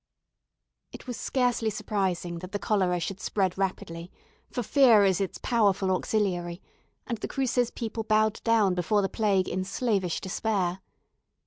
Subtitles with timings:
[0.91, 4.11] It was scarcely surprising that the cholera should spread rapidly,
[4.49, 6.59] for fear is its powerful auxiliary,
[7.05, 10.79] and the Cruces people bowed down before the plague in slavish despair.